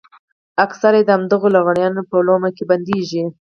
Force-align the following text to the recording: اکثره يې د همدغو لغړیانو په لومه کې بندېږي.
اکثره 0.65 0.97
يې 0.99 1.05
د 1.05 1.09
همدغو 1.17 1.47
لغړیانو 1.55 2.01
په 2.09 2.15
لومه 2.27 2.49
کې 2.55 2.63
بندېږي. 2.71 3.23